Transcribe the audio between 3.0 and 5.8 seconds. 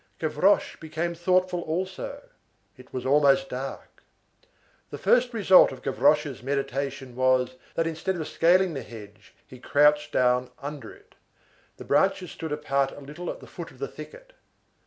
almost dark. The first result